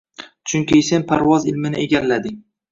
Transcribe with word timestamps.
Chunki 0.53 0.79
Sen 0.87 1.05
parvoz 1.13 1.47
ilmini 1.53 1.81
egallading. 1.87 2.45